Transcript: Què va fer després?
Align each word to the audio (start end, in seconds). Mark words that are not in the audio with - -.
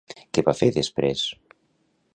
Què 0.37 0.43
va 0.47 0.55
fer 0.61 0.69
després? 0.79 1.27